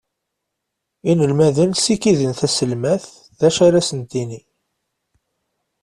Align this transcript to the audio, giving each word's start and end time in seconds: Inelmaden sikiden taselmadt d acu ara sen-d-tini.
Inelmaden 1.11 1.71
sikiden 1.83 2.33
taselmadt 2.39 3.05
d 3.39 3.41
acu 3.47 3.61
ara 3.67 3.81
sen-d-tini. 3.87 4.41